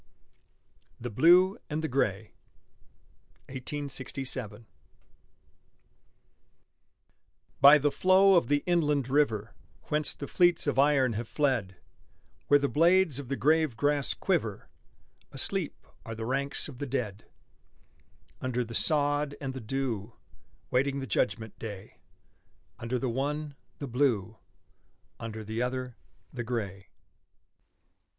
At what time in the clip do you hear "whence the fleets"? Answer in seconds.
9.89-10.65